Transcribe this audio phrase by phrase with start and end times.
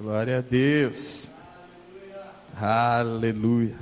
[0.00, 1.32] Glória a Deus.
[2.56, 3.76] Aleluia.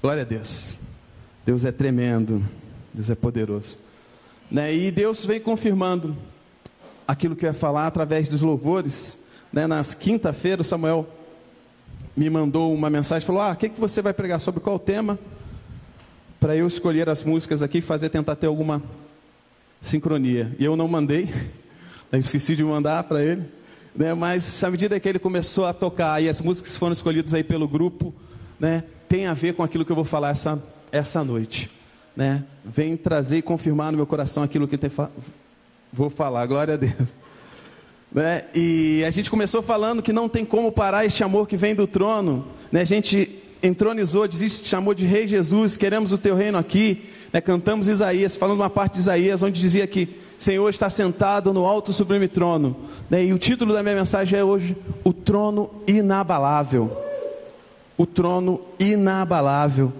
[0.00, 0.78] Glória a Deus.
[1.44, 2.42] Deus é tremendo.
[2.94, 3.78] Deus é poderoso.
[4.50, 4.74] Né?
[4.74, 6.16] E Deus vem confirmando
[7.06, 9.24] aquilo que eu ia falar através dos louvores.
[9.52, 9.66] Né?
[9.66, 11.17] Nas quinta-feira, Samuel
[12.18, 15.16] me mandou uma mensagem, falou: Ah, o que, que você vai pregar sobre qual tema?
[16.40, 18.82] Para eu escolher as músicas aqui e fazer, tentar ter alguma
[19.80, 20.54] sincronia.
[20.58, 21.32] E eu não mandei,
[22.10, 23.44] eu esqueci de mandar para ele.
[23.94, 24.12] Né?
[24.14, 27.68] Mas à medida que ele começou a tocar e as músicas foram escolhidas aí pelo
[27.68, 28.12] grupo,
[28.58, 28.82] né?
[29.08, 31.70] tem a ver com aquilo que eu vou falar essa, essa noite.
[32.16, 32.44] Né?
[32.64, 34.78] Vem trazer e confirmar no meu coração aquilo que
[35.92, 36.46] vou falar.
[36.46, 37.14] Glória a Deus.
[38.12, 38.44] Né?
[38.54, 41.86] E a gente começou falando que não tem como parar este amor que vem do
[41.86, 42.44] trono.
[42.72, 42.80] Né?
[42.80, 43.30] A gente
[43.62, 47.04] entronizou, diz, chamou de Rei Jesus, queremos o teu reino aqui.
[47.32, 47.40] Né?
[47.40, 51.92] Cantamos Isaías, falando uma parte de Isaías, onde dizia que Senhor está sentado no alto
[51.92, 52.76] sublime trono.
[53.10, 53.26] Né?
[53.26, 56.96] E o título da minha mensagem é hoje: O trono inabalável.
[57.96, 59.92] O trono inabalável.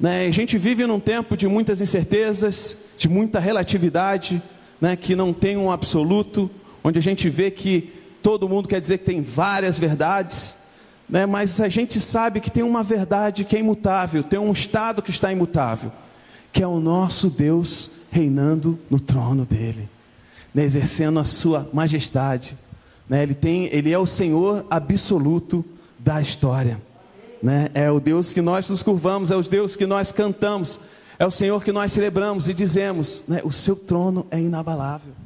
[0.00, 0.26] Né?
[0.26, 4.42] A gente vive num tempo de muitas incertezas, de muita relatividade,
[4.80, 4.96] né?
[4.96, 6.50] que não tem um absoluto
[6.86, 7.92] onde a gente vê que
[8.22, 10.54] todo mundo quer dizer que tem várias verdades,
[11.08, 11.26] né?
[11.26, 15.10] mas a gente sabe que tem uma verdade que é imutável, tem um estado que
[15.10, 15.90] está imutável,
[16.52, 19.88] que é o nosso Deus reinando no trono dele,
[20.54, 20.62] né?
[20.62, 22.56] exercendo a sua majestade.
[23.08, 23.24] Né?
[23.24, 25.64] Ele, tem, ele é o Senhor absoluto
[25.98, 26.80] da história.
[27.42, 27.68] Né?
[27.74, 30.78] É o Deus que nós nos curvamos, é o Deus que nós cantamos,
[31.18, 33.40] é o Senhor que nós celebramos e dizemos: né?
[33.42, 35.25] o seu trono é inabalável.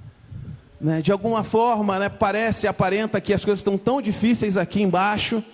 [0.81, 1.03] Né?
[1.03, 5.45] De alguma forma, né, parece, aparenta que as coisas estão tão difíceis aqui embaixo.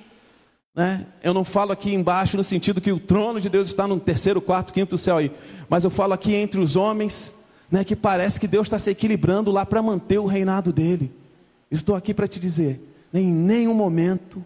[0.75, 1.07] Né?
[1.23, 4.41] Eu não falo aqui embaixo no sentido que o trono de Deus está no terceiro,
[4.41, 5.33] quarto, quinto céu aí,
[5.69, 7.35] mas eu falo aqui entre os homens,
[7.70, 11.11] né, que parece que Deus está se equilibrando lá para manter o reinado dele.
[11.70, 12.81] Eu estou aqui para te dizer,
[13.13, 14.45] né, em nenhum momento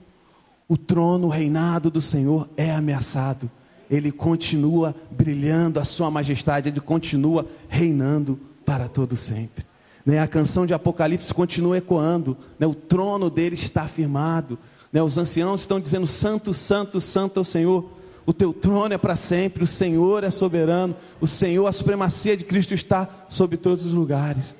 [0.67, 3.51] o trono, o reinado do Senhor é ameaçado.
[3.91, 9.65] Ele continua brilhando a sua majestade, ele continua reinando para todo sempre.
[10.10, 10.19] Né?
[10.19, 12.66] A canção de Apocalipse continua ecoando, né?
[12.66, 14.59] o trono dele está afirmado.
[14.93, 15.00] Né?
[15.00, 17.88] Os anciãos estão dizendo: Santo, Santo, Santo é o Senhor.
[18.26, 22.44] O teu trono é para sempre, o Senhor é soberano, o Senhor, a supremacia de
[22.44, 24.56] Cristo está sobre todos os lugares.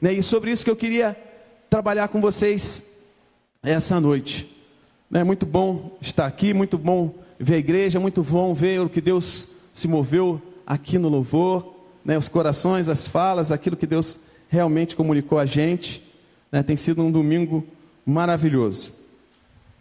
[0.00, 0.14] Né?
[0.14, 1.14] E sobre isso que eu queria
[1.68, 2.84] trabalhar com vocês
[3.62, 4.56] essa noite.
[5.12, 9.02] É muito bom estar aqui, muito bom ver a igreja, muito bom ver o que
[9.02, 12.16] Deus se moveu aqui no louvor, né?
[12.16, 14.20] os corações, as falas, aquilo que Deus
[14.54, 16.02] realmente comunicou a gente.
[16.50, 16.62] Né?
[16.62, 17.66] Tem sido um domingo
[18.06, 18.92] maravilhoso.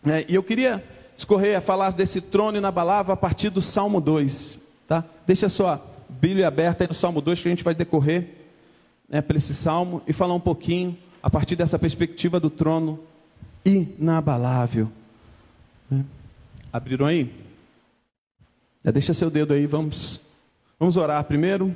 [0.06, 0.84] É, e eu queria
[1.16, 4.60] discorrer a falar desse trono inabalável a partir do Salmo 2.
[4.88, 5.06] Tá?
[5.26, 8.28] Deixa sua Bíblia aberta no Salmo 2 que a gente vai decorrer
[9.08, 13.00] né, para esse salmo e falar um pouquinho a partir dessa perspectiva do trono
[13.64, 14.92] inabalável.
[15.90, 16.04] Né?
[16.72, 17.32] Abriram aí?
[18.84, 20.20] Deixa seu dedo aí, vamos,
[20.78, 21.74] vamos orar primeiro.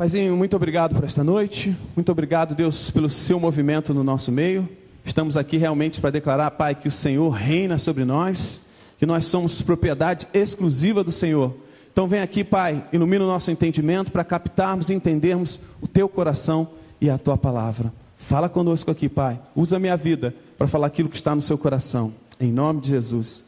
[0.00, 1.76] Paizinho, muito obrigado por esta noite.
[1.94, 4.66] Muito obrigado, Deus, pelo seu movimento no nosso meio.
[5.04, 8.62] Estamos aqui realmente para declarar, Pai, que o Senhor reina sobre nós,
[8.98, 11.54] que nós somos propriedade exclusiva do Senhor.
[11.92, 16.66] Então vem aqui, Pai, ilumina o nosso entendimento para captarmos e entendermos o teu coração
[16.98, 17.92] e a tua palavra.
[18.16, 19.38] Fala conosco aqui, Pai.
[19.54, 22.14] Usa a minha vida para falar aquilo que está no seu coração.
[22.40, 23.44] Em nome de Jesus.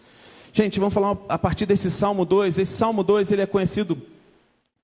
[0.52, 2.58] Gente, vamos falar a partir desse Salmo 2.
[2.58, 3.96] Esse Salmo 2 ele é conhecido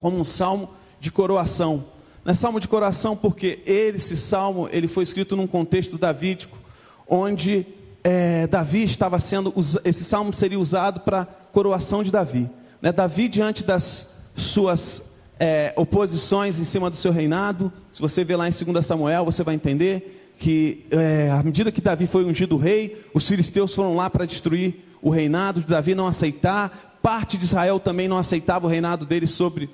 [0.00, 0.70] como um salmo
[1.00, 1.84] de coroação.
[2.24, 6.58] Não é salmo de coração porque ele, esse salmo, ele foi escrito num contexto davídico,
[7.08, 7.66] onde
[8.04, 9.52] é, Davi estava sendo,
[9.84, 12.48] esse salmo seria usado para coroação de Davi.
[12.82, 12.92] Né?
[12.92, 18.48] Davi, diante das suas é, oposições em cima do seu reinado, se você ver lá
[18.48, 23.04] em 2 Samuel, você vai entender que é, à medida que Davi foi ungido rei,
[23.12, 27.80] os filisteus foram lá para destruir o reinado de Davi, não aceitar, parte de Israel
[27.80, 29.68] também não aceitava o reinado dele sobre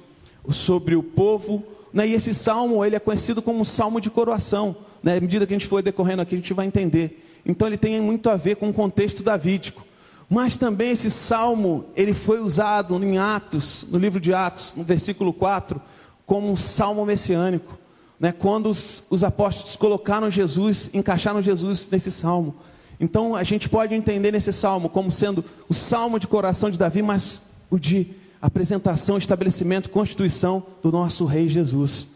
[0.49, 1.63] sobre o povo.
[1.93, 2.09] Né?
[2.09, 4.77] E esse salmo ele é conhecido como um salmo de coroação.
[5.03, 5.17] Né?
[5.17, 7.25] À medida que a gente for decorrendo aqui, a gente vai entender.
[7.45, 9.85] Então ele tem muito a ver com o contexto davídico.
[10.29, 15.33] Mas também esse salmo, ele foi usado em Atos, no livro de Atos, no versículo
[15.33, 15.81] 4,
[16.25, 17.79] como um salmo messiânico.
[18.19, 18.33] Né?
[18.33, 22.55] Quando os, os apóstolos colocaram Jesus, encaixaram Jesus nesse salmo.
[22.99, 27.03] Então a gente pode entender nesse salmo como sendo o salmo de coração de Davi,
[27.03, 28.09] mas o de
[28.45, 32.09] apresentação, estabelecimento, constituição do nosso Rei Jesus.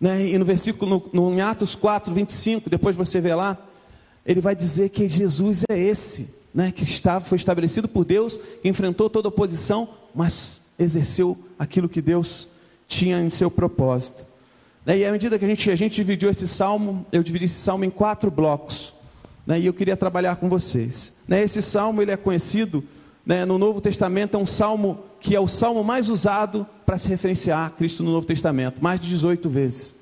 [0.00, 0.28] Né?
[0.28, 3.58] E no versículo, no, no, em Atos 4, 25, depois você vê lá,
[4.24, 8.68] ele vai dizer que Jesus é esse, né, que estava, foi estabelecido por Deus, que
[8.68, 12.48] enfrentou toda oposição, mas exerceu aquilo que Deus
[12.88, 14.24] tinha em seu propósito.
[14.86, 17.60] Né, e à medida que a gente, a gente dividiu esse salmo, eu dividi esse
[17.60, 18.94] salmo em quatro blocos,
[19.46, 21.12] né, e eu queria trabalhar com vocês.
[21.28, 22.82] Né, esse salmo ele é conhecido
[23.26, 27.08] né, no Novo Testamento, é um salmo que é o salmo mais usado para se
[27.08, 29.96] referenciar a Cristo no Novo Testamento, mais de 18 vezes.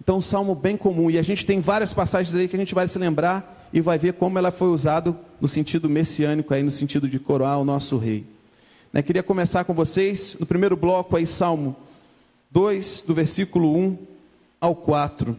[0.00, 2.74] Então, um salmo bem comum, e a gente tem várias passagens aí que a gente
[2.74, 6.72] vai se lembrar e vai ver como ela foi usada no sentido messiânico, aí, no
[6.72, 8.26] sentido de coroar o nosso rei.
[8.92, 11.76] Né, queria começar com vocês no primeiro bloco aí, Salmo
[12.50, 13.96] 2, do versículo 1
[14.60, 15.38] ao 4.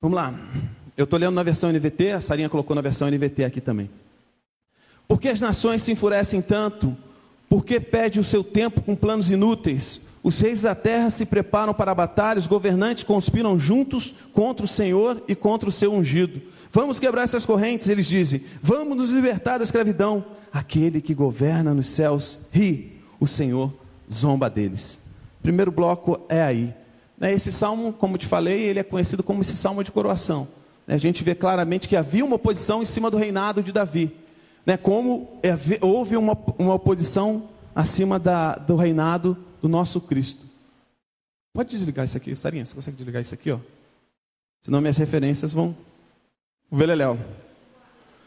[0.00, 0.32] Vamos lá.
[0.96, 3.90] Eu estou lendo na versão NVT, a Sarinha colocou na versão NVT aqui também.
[5.06, 6.96] Por que as nações se enfurecem tanto?
[7.48, 10.00] Por que perde o seu tempo com planos inúteis?
[10.22, 14.68] Os reis da terra se preparam para a batalha, os governantes conspiram juntos contra o
[14.68, 16.42] Senhor e contra o seu ungido.
[16.72, 18.42] Vamos quebrar essas correntes, eles dizem.
[18.60, 20.24] Vamos nos libertar da escravidão.
[20.52, 23.72] Aquele que governa nos céus ri, o Senhor
[24.12, 25.00] zomba deles.
[25.42, 26.74] Primeiro bloco é aí.
[27.16, 30.48] Né, esse salmo, como te falei, ele é conhecido como esse salmo de coroação.
[30.86, 34.12] Né, a gente vê claramente que havia uma oposição em cima do reinado de Davi.
[34.66, 35.40] Né, como
[35.80, 40.44] houve uma, uma oposição acima da, do reinado do nosso Cristo.
[41.54, 43.60] Pode desligar isso aqui, Sarinha, você consegue desligar isso aqui, ó?
[44.60, 45.74] Senão minhas referências vão.
[46.68, 47.16] O Beleléu.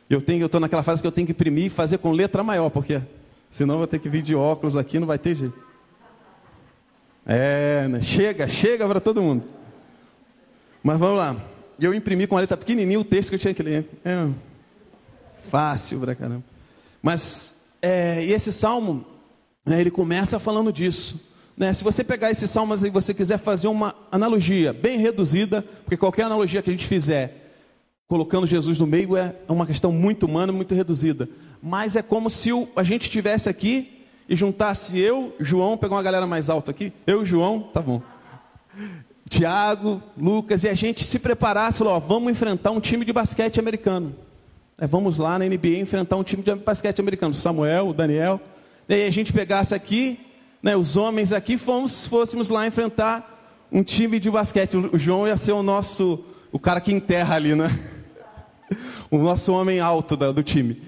[0.09, 3.01] Eu estou naquela fase que eu tenho que imprimir e fazer com letra maior, porque
[3.49, 5.69] senão vou ter que vir de óculos aqui, não vai ter jeito.
[7.25, 8.01] É, né?
[8.01, 9.43] chega, chega para todo mundo.
[10.81, 11.35] Mas vamos lá.
[11.77, 13.87] Eu imprimi com a letra pequenininha o texto que eu tinha que ler.
[14.05, 14.29] É
[15.49, 16.43] fácil pra caramba.
[17.01, 19.05] Mas é, e esse salmo,
[19.65, 21.19] né, ele começa falando disso.
[21.57, 21.73] Né?
[21.73, 26.23] Se você pegar esse salmo e você quiser fazer uma analogia bem reduzida, porque qualquer
[26.23, 27.53] analogia que a gente fizer,
[28.07, 31.27] colocando Jesus no meio, é uma questão muito humana, muito reduzida.
[31.61, 36.27] Mas é como se a gente estivesse aqui e juntasse eu, João, pegar uma galera
[36.27, 38.01] mais alta aqui, eu João, tá bom.
[39.29, 43.59] Tiago, Lucas, e a gente se preparasse, falou, ó, vamos enfrentar um time de basquete
[43.59, 44.15] americano.
[44.81, 48.39] É, vamos lá na NBA enfrentar um time de basquete americano, Samuel, Daniel.
[48.87, 50.17] E aí a gente pegasse aqui,
[50.63, 54.77] né, os homens aqui, fomos, fôssemos lá enfrentar um time de basquete.
[54.77, 57.67] O João ia ser o nosso, o cara que enterra ali, né?
[59.11, 60.79] O nosso homem alto da, do time.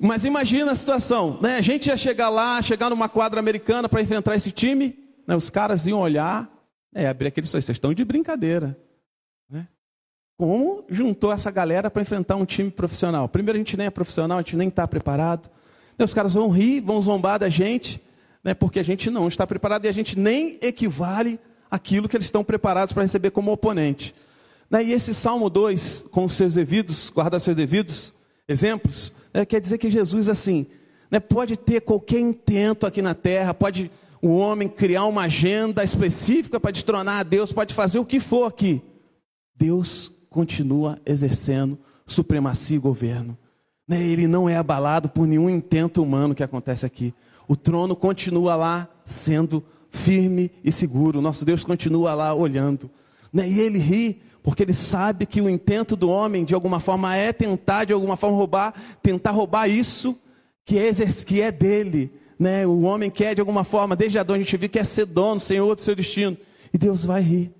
[0.00, 1.56] Mas imagina a situação, né?
[1.56, 5.34] A gente ia chegar lá, chegar numa quadra americana para enfrentar esse time, né?
[5.34, 6.48] Os caras iam olhar,
[6.94, 8.78] é, abrir aqueles vocês estão de brincadeira?
[10.36, 13.28] Como juntou essa galera para enfrentar um time profissional?
[13.28, 15.48] Primeiro, a gente nem é profissional, a gente nem está preparado.
[15.96, 16.04] Né?
[16.04, 18.02] Os caras vão rir, vão zombar da gente,
[18.42, 18.52] né?
[18.52, 21.38] porque a gente não está preparado e a gente nem equivale
[21.70, 24.14] aquilo que eles estão preparados para receber como oponente.
[24.68, 24.84] Né?
[24.84, 28.12] E esse Salmo 2, com os seus devidos, guardar seus devidos
[28.48, 30.66] exemplos, é, quer dizer que Jesus, assim,
[31.10, 33.90] né, pode ter qualquer intento aqui na terra, pode
[34.20, 38.46] o homem criar uma agenda específica para destronar a Deus, pode fazer o que for
[38.46, 38.82] aqui.
[39.56, 43.38] Deus continua exercendo supremacia e governo.
[43.86, 47.14] Né, ele não é abalado por nenhum intento humano que acontece aqui.
[47.46, 51.20] O trono continua lá sendo firme e seguro.
[51.20, 52.90] Nosso Deus continua lá olhando.
[53.32, 57.16] Né, e ele ri porque ele sabe que o intento do homem, de alguma forma,
[57.16, 60.18] é tentar, de alguma forma, roubar, tentar roubar isso
[60.64, 60.90] que é,
[61.24, 62.12] que é dele.
[62.38, 62.66] Né?
[62.66, 65.76] O homem quer, de alguma forma, desde Adão a gente viu, quer ser dono, senhor
[65.76, 66.36] do seu destino.
[66.72, 67.54] E Deus vai rir.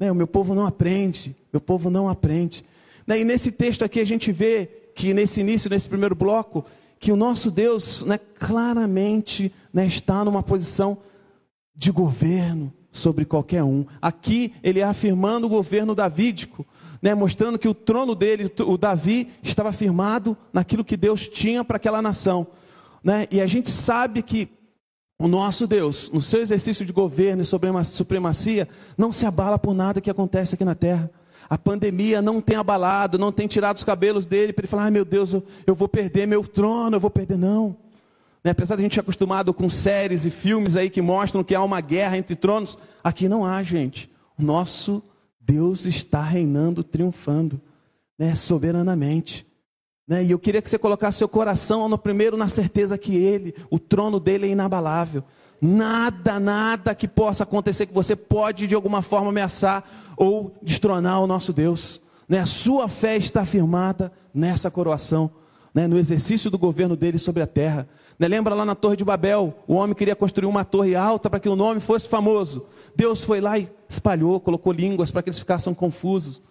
[0.00, 2.64] O meu povo não aprende, meu povo não aprende.
[3.06, 3.20] Né?
[3.20, 6.64] E nesse texto aqui a gente vê que nesse início, nesse primeiro bloco,
[7.00, 10.98] que o nosso Deus né, claramente né, está numa posição
[11.74, 13.84] de governo, sobre qualquer um.
[14.00, 16.64] Aqui ele é afirmando o governo davídico,
[17.02, 21.76] né, mostrando que o trono dele, o Davi, estava firmado naquilo que Deus tinha para
[21.76, 22.46] aquela nação.
[23.02, 23.26] Né?
[23.30, 24.48] E a gente sabe que
[25.18, 30.00] o nosso Deus, no seu exercício de governo e supremacia, não se abala por nada
[30.00, 31.10] que acontece aqui na terra.
[31.48, 34.90] A pandemia não tem abalado, não tem tirado os cabelos dele para ele falar: ai
[34.90, 37.36] meu Deus, eu, eu vou perder meu trono, eu vou perder.
[37.36, 37.76] Não.
[38.42, 38.50] Né?
[38.50, 41.62] Apesar de a gente ser acostumado com séries e filmes aí que mostram que há
[41.62, 44.10] uma guerra entre tronos, aqui não há, gente.
[44.38, 45.02] Nosso
[45.40, 47.60] Deus está reinando, triunfando,
[48.18, 48.34] né?
[48.34, 49.46] soberanamente.
[50.06, 50.24] Né?
[50.24, 53.78] E eu queria que você colocasse seu coração no primeiro na certeza que Ele, o
[53.78, 55.24] trono dele é inabalável.
[55.66, 59.82] Nada, nada que possa acontecer que você pode de alguma forma ameaçar
[60.14, 62.02] ou destronar o nosso Deus.
[62.28, 62.38] Né?
[62.38, 65.30] A sua fé está firmada nessa coroação,
[65.72, 65.86] né?
[65.86, 67.88] no exercício do governo dele sobre a terra.
[68.18, 68.28] Né?
[68.28, 71.48] Lembra lá na Torre de Babel, o homem queria construir uma torre alta para que
[71.48, 72.66] o nome fosse famoso.
[72.94, 76.42] Deus foi lá e espalhou, colocou línguas para que eles ficassem confusos.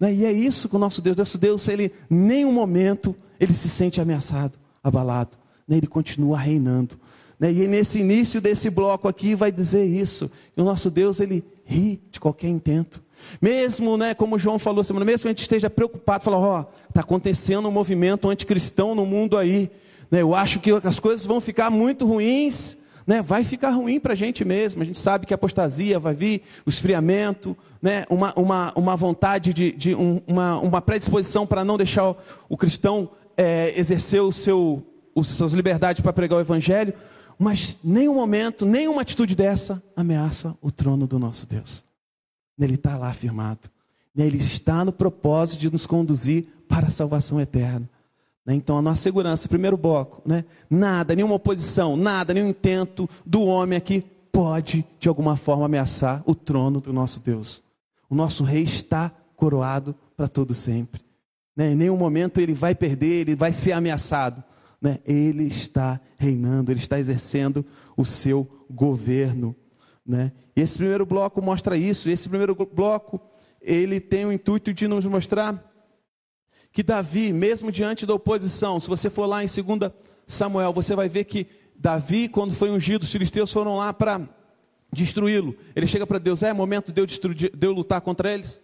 [0.00, 0.14] Né?
[0.14, 1.18] E é isso com o nosso Deus.
[1.18, 5.36] Nosso Deus, ele, nenhum momento, ele se sente ameaçado, abalado.
[5.68, 5.76] Né?
[5.76, 6.98] Ele continua reinando.
[7.38, 7.52] Né?
[7.52, 10.30] E nesse início desse bloco aqui vai dizer isso.
[10.54, 13.02] Que o nosso Deus, ele ri de qualquer intento.
[13.40, 16.88] Mesmo, né, como João falou semana, mesmo que a gente esteja preocupado, falar, ó, oh,
[16.88, 19.70] está acontecendo um movimento anticristão no mundo aí.
[20.10, 22.76] Né, eu acho que as coisas vão ficar muito ruins.
[23.06, 24.80] Né, vai ficar ruim para a gente mesmo.
[24.80, 29.52] A gente sabe que a apostasia vai vir, o esfriamento, né, uma, uma, uma vontade
[29.52, 32.16] de, de um, uma, uma predisposição para não deixar o,
[32.48, 34.82] o cristão é, exercer o seu,
[35.14, 36.94] os suas liberdades para pregar o evangelho.
[37.38, 41.84] Mas nenhum momento, nenhuma atitude dessa ameaça o trono do nosso Deus.
[42.58, 43.70] Ele está lá afirmado.
[44.16, 47.88] Ele está no propósito de nos conduzir para a salvação eterna.
[48.46, 48.54] Né?
[48.54, 50.44] Então, a nossa segurança, primeiro bloco, né?
[50.70, 56.34] nada, nenhuma oposição, nada, nenhum intento do homem aqui pode, de alguma forma, ameaçar o
[56.34, 57.62] trono do nosso Deus.
[58.08, 61.00] O nosso rei está coroado para todo sempre.
[61.56, 61.72] Né?
[61.72, 64.42] Em nenhum momento ele vai perder, ele vai ser ameaçado.
[64.84, 64.98] Né?
[65.06, 67.64] Ele está reinando, ele está exercendo
[67.96, 69.56] o seu governo.
[70.04, 70.30] Né?
[70.54, 72.10] E esse primeiro bloco mostra isso.
[72.10, 73.18] Esse primeiro bloco
[73.62, 75.72] ele tem o intuito de nos mostrar
[76.70, 79.90] que Davi, mesmo diante da oposição, se você for lá em 2
[80.26, 84.28] Samuel, você vai ver que Davi, quando foi ungido, os filisteus foram lá para
[84.92, 85.56] destruí-lo.
[85.74, 88.60] Ele chega para Deus: é momento de eu, destruir, de eu lutar contra eles?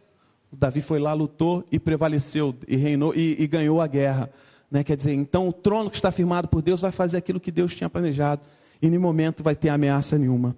[0.53, 4.31] Davi foi lá, lutou e prevaleceu, e reinou e, e ganhou a guerra.
[4.71, 4.85] Né?
[4.85, 7.75] Quer dizer, então o trono que está firmado por Deus vai fazer aquilo que Deus
[7.75, 8.43] tinha planejado,
[8.81, 10.57] e em momento vai ter ameaça nenhuma.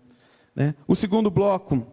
[0.54, 0.74] Né?
[0.86, 1.86] O segundo bloco,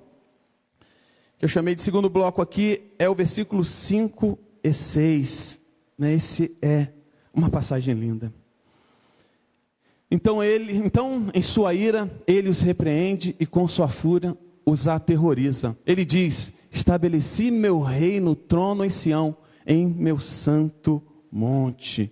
[1.38, 5.62] que eu chamei de segundo bloco aqui, é o versículo 5 e 6.
[5.98, 6.14] Né?
[6.14, 6.90] Esse é
[7.34, 8.34] uma passagem linda.
[10.12, 14.36] Então ele, então em sua ira, ele os repreende e com sua fúria
[14.66, 15.78] os aterroriza.
[15.86, 22.12] Ele diz: Estabeleci meu rei no trono em Sião, em meu santo monte.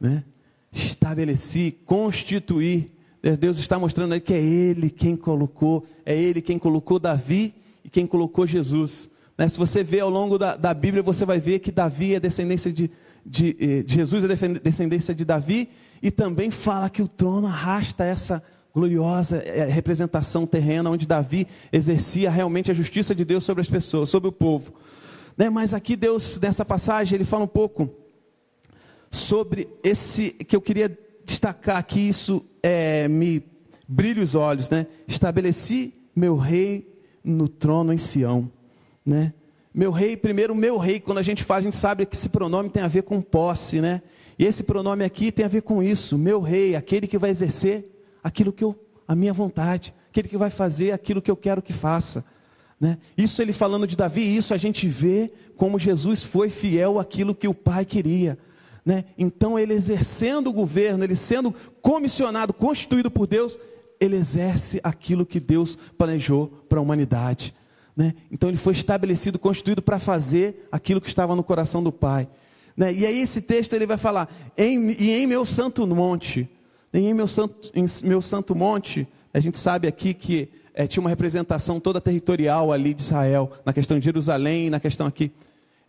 [0.00, 0.24] Né?
[0.72, 2.90] Estabeleci, constituí
[3.38, 7.54] Deus está mostrando aí que é Ele quem colocou, é Ele quem colocou Davi
[7.84, 9.10] e quem colocou Jesus.
[9.36, 9.48] Né?
[9.48, 12.72] Se você vê ao longo da, da, Bíblia, você vai ver que Davi é descendência
[12.72, 12.90] de,
[13.24, 14.28] de, eh, de Jesus, é
[14.58, 15.68] descendência de Davi,
[16.02, 18.42] e também fala que o trono arrasta essa
[18.72, 24.08] gloriosa eh, representação terrena, onde Davi exercia realmente a justiça de Deus sobre as pessoas,
[24.08, 24.72] sobre o povo.
[25.36, 25.50] Né?
[25.50, 27.90] Mas aqui Deus, nessa passagem, ele fala um pouco
[29.10, 33.42] sobre esse que eu queria destacar aqui, isso é, me
[33.86, 34.86] brilha os olhos, né?
[35.06, 36.88] Estabeleci meu rei
[37.24, 38.50] no trono em Sião,
[39.04, 39.32] né?
[39.72, 42.68] Meu rei, primeiro, meu rei, quando a gente fala, a gente sabe que esse pronome
[42.68, 44.02] tem a ver com posse, né?
[44.38, 47.88] E esse pronome aqui tem a ver com isso, meu rei, aquele que vai exercer
[48.22, 48.74] aquilo que eu,
[49.06, 52.24] a minha vontade, aquele que vai fazer aquilo que eu quero que faça.
[52.80, 52.98] Né?
[53.16, 57.46] Isso ele falando de Davi, isso a gente vê como Jesus foi fiel àquilo que
[57.46, 58.38] o pai queria.
[58.90, 59.04] Né?
[59.16, 63.56] Então, ele exercendo o governo, ele sendo comissionado, constituído por Deus,
[64.00, 67.54] ele exerce aquilo que Deus planejou para a humanidade.
[67.96, 68.14] Né?
[68.32, 72.26] Então, ele foi estabelecido, constituído para fazer aquilo que estava no coração do Pai.
[72.76, 72.92] Né?
[72.92, 74.28] E aí, esse texto ele vai falar:
[74.58, 76.50] em, e em meu santo monte,
[76.92, 81.10] em meu santo, em meu santo monte, a gente sabe aqui que é, tinha uma
[81.10, 85.30] representação toda territorial ali de Israel, na questão de Jerusalém, na questão aqui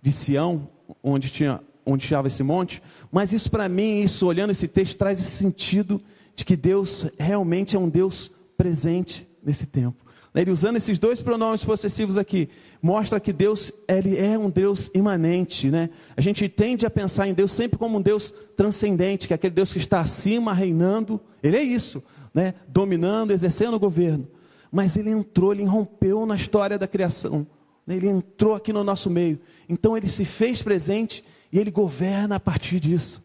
[0.04, 0.68] de Sião,
[1.04, 5.20] onde tinha onde estava esse monte, mas isso para mim, isso olhando esse texto, traz
[5.20, 6.02] esse sentido
[6.36, 10.02] de que Deus realmente é um Deus presente nesse tempo.
[10.34, 12.48] Ele usando esses dois pronomes possessivos aqui,
[12.82, 15.70] mostra que Deus ele é um Deus imanente.
[15.70, 15.90] Né?
[16.16, 19.54] A gente tende a pensar em Deus sempre como um Deus transcendente, que é aquele
[19.54, 21.20] Deus que está acima, reinando.
[21.44, 22.02] Ele é isso,
[22.34, 22.54] né?
[22.70, 24.26] dominando, exercendo o governo.
[24.72, 27.46] Mas ele entrou, ele rompeu na história da criação.
[27.86, 27.98] Né?
[27.98, 29.38] Ele entrou aqui no nosso meio.
[29.68, 33.24] Então ele se fez presente e ele governa a partir disso.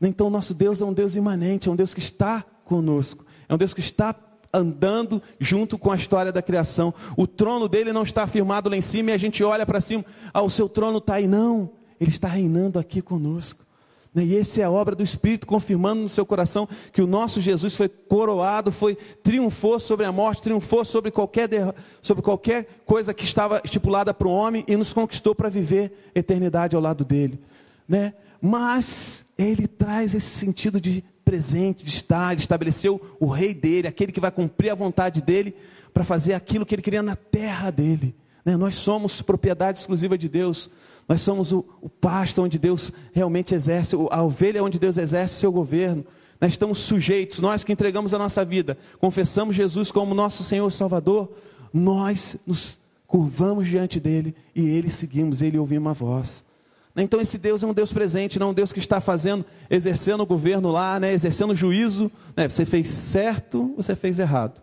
[0.00, 3.58] Então, nosso Deus é um Deus imanente, é um Deus que está conosco, é um
[3.58, 4.14] Deus que está
[4.52, 6.94] andando junto com a história da criação.
[7.16, 10.04] O trono dele não está firmado lá em cima e a gente olha para cima,
[10.32, 11.26] ah, o seu trono está aí.
[11.26, 13.64] Não, ele está reinando aqui conosco.
[14.14, 14.24] Né?
[14.24, 17.74] E essa é a obra do Espírito, confirmando no seu coração que o nosso Jesus
[17.74, 21.48] foi coroado, foi triunfou sobre a morte, triunfou sobre qualquer,
[22.00, 26.76] sobre qualquer coisa que estava estipulada para o homem e nos conquistou para viver eternidade
[26.76, 27.40] ao lado dele.
[27.88, 28.14] Né?
[28.40, 34.12] Mas ele traz esse sentido de presente, de estar, ele estabeleceu o rei dele, aquele
[34.12, 35.54] que vai cumprir a vontade dele,
[35.92, 38.14] para fazer aquilo que ele queria na terra dele.
[38.44, 38.56] Né?
[38.56, 40.70] Nós somos propriedade exclusiva de Deus.
[41.08, 45.52] Nós somos o, o pasto onde Deus realmente exerce, a ovelha onde Deus exerce seu
[45.52, 46.04] governo.
[46.40, 50.72] nós estamos sujeitos, nós que entregamos a nossa vida, confessamos Jesus como nosso Senhor e
[50.72, 51.30] Salvador,
[51.72, 56.44] nós nos curvamos diante dele e ele seguimos, ele ouvimos a voz.
[57.02, 60.26] Então esse Deus é um Deus presente, não um Deus que está fazendo, exercendo o
[60.26, 62.10] governo lá, né, exercendo juízo.
[62.36, 64.62] Né, você fez certo, você fez errado.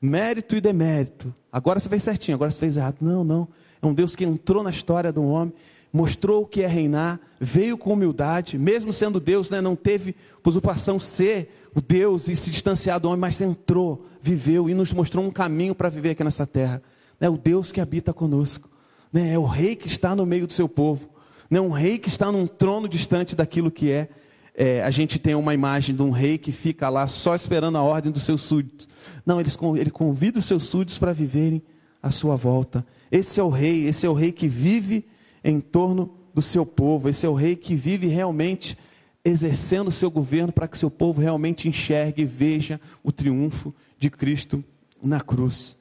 [0.00, 1.34] Mérito e demérito.
[1.50, 2.96] Agora você fez certinho, agora você fez errado.
[3.00, 3.48] Não, não.
[3.80, 5.54] É um Deus que entrou na história do homem,
[5.90, 11.00] mostrou o que é reinar, veio com humildade, mesmo sendo Deus, né, não teve usurpação
[11.00, 15.30] ser o Deus e se distanciar do homem, mas entrou, viveu e nos mostrou um
[15.30, 16.82] caminho para viver aqui nessa terra.
[17.18, 18.68] É o Deus que habita conosco,
[19.10, 21.08] né, é o Rei que está no meio do seu povo
[21.50, 24.08] não um rei que está num trono distante daquilo que é.
[24.54, 24.82] é.
[24.82, 28.12] a gente tem uma imagem de um rei que fica lá só esperando a ordem
[28.12, 28.88] dos seus súditos.
[29.26, 31.60] Não, ele, ele convida os seus súditos para viverem
[32.00, 32.86] à sua volta.
[33.10, 35.04] Esse é o rei, esse é o rei que vive
[35.42, 38.78] em torno do seu povo, esse é o rei que vive realmente
[39.24, 44.08] exercendo o seu governo para que seu povo realmente enxergue e veja o triunfo de
[44.08, 44.64] Cristo
[45.02, 45.76] na cruz.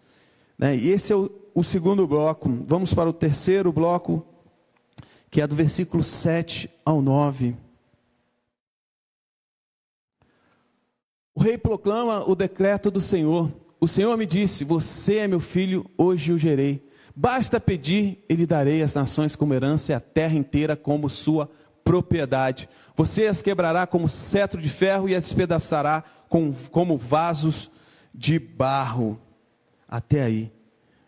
[0.57, 0.75] Né?
[0.75, 2.49] E esse é o, o segundo bloco.
[2.67, 4.25] Vamos para o terceiro bloco
[5.29, 7.55] que é do versículo 7 ao 9.
[11.35, 13.51] O rei proclama o decreto do Senhor.
[13.79, 16.85] O Senhor me disse: Você é meu filho, hoje o gerei.
[17.15, 21.49] Basta pedir, e lhe darei as nações como herança e a terra inteira como sua
[21.83, 22.69] propriedade.
[22.95, 27.71] Você as quebrará como cetro de ferro e as despedaçará com, como vasos
[28.13, 29.19] de barro.
[29.87, 30.51] Até aí.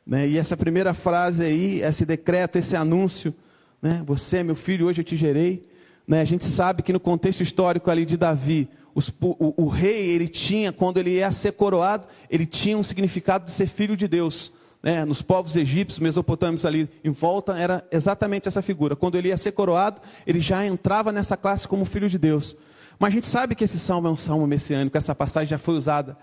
[0.06, 0.28] Né?
[0.28, 3.34] E essa primeira frase aí, esse decreto, esse anúncio,
[3.82, 4.04] né?
[4.06, 5.68] Você é meu filho, hoje eu te gerei.
[6.08, 6.22] Né?
[6.22, 10.28] A gente sabe que no contexto histórico ali de Davi, os, o, o, rei, ele
[10.28, 14.52] tinha, quando ele ia ser coroado, ele tinha um significado de ser filho de Deus.
[14.84, 15.06] Né?
[15.06, 18.96] Nos povos egípcios, mesopotâmicos ali em volta, era exatamente essa figura.
[18.96, 22.56] Quando ele ia ser coroado, ele já entrava nessa classe como filho de Deus.
[23.00, 25.76] Mas a gente sabe que esse salmo é um salmo messiânico, essa passagem já foi
[25.76, 26.18] usada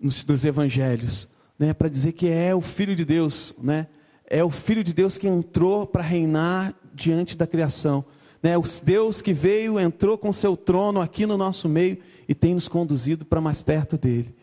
[0.00, 1.72] nos, nos evangelhos, né?
[1.72, 3.86] para dizer que é o filho de Deus, né?
[4.28, 8.04] é o filho de Deus que entrou para reinar diante da criação.
[8.42, 8.56] Né?
[8.56, 12.68] O Deus que veio, entrou com seu trono aqui no nosso meio e tem nos
[12.68, 14.34] conduzido para mais perto dele.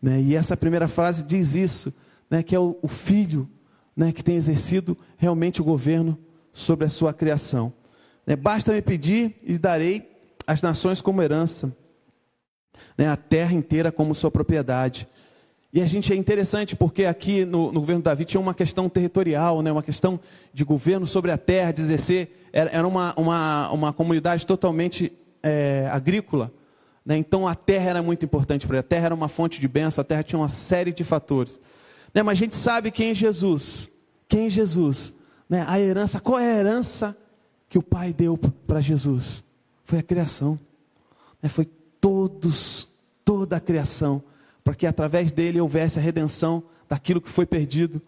[0.00, 0.20] Né?
[0.22, 1.92] E essa primeira frase diz isso,
[2.30, 2.42] né?
[2.42, 3.48] que é o, o Filho
[3.96, 4.12] né?
[4.12, 6.18] que tem exercido realmente o governo
[6.52, 7.72] sobre a sua criação.
[8.26, 8.34] Né?
[8.36, 10.08] Basta me pedir e darei
[10.46, 11.76] as nações como herança,
[12.96, 13.08] né?
[13.08, 15.06] a terra inteira como sua propriedade.
[15.72, 19.60] E a gente é interessante porque aqui no, no, governo Davi tinha uma questão territorial,
[19.60, 20.18] né, uma questão
[20.52, 22.46] de governo sobre a terra, de exercer.
[22.52, 26.50] Era, era uma, uma, uma comunidade totalmente é, agrícola.
[27.04, 28.80] Né, então a terra era muito importante para ele.
[28.80, 31.60] A terra era uma fonte de bênção, a terra tinha uma série de fatores.
[32.14, 33.90] Né, mas a gente sabe quem é Jesus.
[34.26, 35.14] Quem é Jesus?
[35.50, 37.16] Né, a herança, qual é a herança
[37.68, 39.44] que o Pai deu para Jesus?
[39.84, 40.58] Foi a criação.
[41.42, 41.68] Né, foi
[42.00, 42.88] todos,
[43.22, 44.22] toda a criação
[44.68, 48.02] para que através dele houvesse a redenção daquilo que foi perdido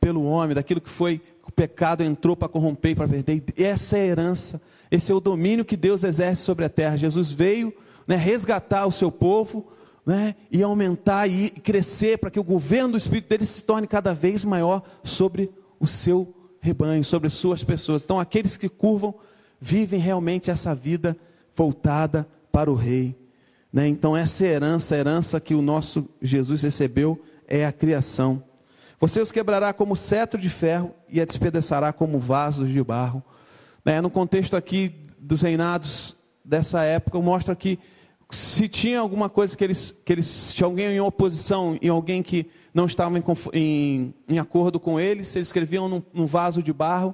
[0.00, 3.44] pelo homem, daquilo que foi o pecado entrou para corromper e para perder.
[3.54, 6.96] Essa é a herança, esse é o domínio que Deus exerce sobre a terra.
[6.96, 7.70] Jesus veio
[8.06, 9.66] né, resgatar o seu povo
[10.06, 14.14] né, e aumentar e crescer para que o governo do Espírito dele se torne cada
[14.14, 18.04] vez maior sobre o seu rebanho, sobre as suas pessoas.
[18.04, 19.14] Então, aqueles que curvam
[19.60, 21.14] vivem realmente essa vida
[21.54, 23.22] voltada para o Rei.
[23.74, 23.88] Né?
[23.88, 28.40] Então, essa herança, a herança que o nosso Jesus recebeu, é a criação.
[29.00, 33.20] Você os quebrará como cetro de ferro e a despedaçará como vasos de barro.
[33.84, 34.00] Né?
[34.00, 37.80] No contexto aqui dos reinados dessa época, mostra que
[38.30, 42.46] se tinha alguma coisa que eles, que eles tinha alguém em oposição e alguém que
[42.72, 47.12] não estava em, em, em acordo com eles, eles escreviam num, num, vaso de barro,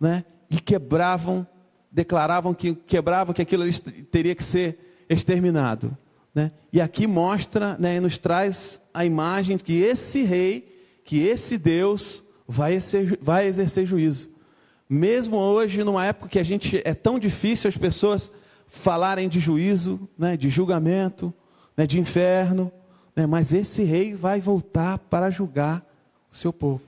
[0.00, 0.24] né?
[0.50, 1.46] E quebravam,
[1.92, 3.64] declaravam que quebravam que aquilo
[4.10, 5.96] teria que ser exterminado.
[6.34, 6.50] Né?
[6.72, 10.66] E aqui mostra, né, nos traz a imagem que esse rei,
[11.04, 14.30] que esse Deus vai exercer, vai exercer juízo.
[14.88, 18.30] Mesmo hoje, numa época que a gente é tão difícil as pessoas
[18.66, 21.32] falarem de juízo, né, de julgamento,
[21.76, 22.72] né, de inferno,
[23.14, 25.86] né, mas esse rei vai voltar para julgar
[26.30, 26.84] o seu povo,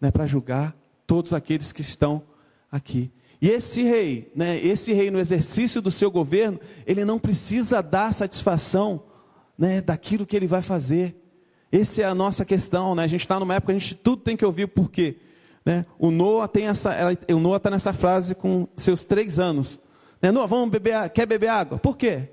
[0.00, 2.22] né, para julgar todos aqueles que estão
[2.70, 3.10] aqui.
[3.40, 8.12] E esse rei, né, esse rei no exercício do seu governo, ele não precisa dar
[8.12, 9.04] satisfação
[9.56, 11.16] né, daquilo que ele vai fazer.
[11.70, 13.04] Essa é a nossa questão, né?
[13.04, 15.18] A gente está numa época que a gente tudo tem que ouvir por quê?
[15.64, 15.84] Né?
[15.98, 16.94] O Noah tem essa,
[17.30, 19.78] o Noah está nessa frase com seus três anos.
[20.20, 20.32] Né?
[20.32, 21.78] Noah, vamos beber, quer beber água?
[21.78, 22.30] Por quê?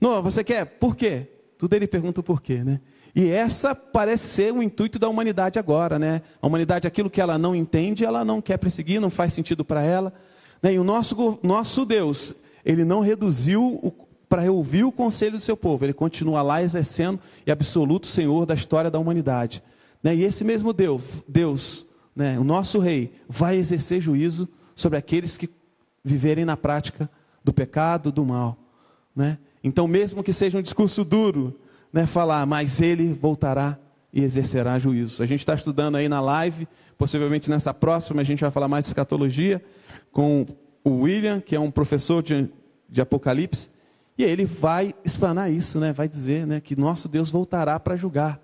[0.00, 0.64] Noah, você quer?
[0.64, 1.28] Por quê?
[1.58, 2.80] Tudo ele pergunta o porquê, né?
[3.14, 6.22] E essa parece ser o intuito da humanidade agora, né?
[6.40, 9.82] A humanidade, aquilo que ela não entende, ela não quer perseguir, não faz sentido para
[9.82, 10.14] ela.
[10.62, 10.74] Né?
[10.74, 13.94] E o nosso, nosso Deus, ele não reduziu
[14.28, 15.84] para ouvir o conselho do seu povo.
[15.84, 19.62] Ele continua lá exercendo e absoluto Senhor da história da humanidade.
[20.02, 20.14] Né?
[20.14, 25.48] E esse mesmo Deus, Deus né, o nosso Rei, vai exercer juízo sobre aqueles que
[26.04, 27.08] viverem na prática
[27.44, 28.56] do pecado, do mal.
[29.62, 31.58] Então, mesmo que seja um discurso duro,
[32.06, 33.78] falar, mas ele voltará
[34.12, 35.22] e exercerá juízo.
[35.22, 38.84] A gente está estudando aí na live, possivelmente nessa próxima a gente vai falar mais
[38.84, 39.62] de escatologia,
[40.12, 40.46] com
[40.84, 42.48] o William, que é um professor de,
[42.88, 43.68] de Apocalipse,
[44.16, 45.92] e ele vai explanar isso, né?
[45.92, 48.40] vai dizer né, que nosso Deus voltará para julgar.